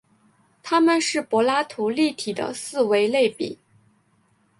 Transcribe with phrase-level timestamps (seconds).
[0.63, 3.59] 它们是柏拉图立体的四维类比。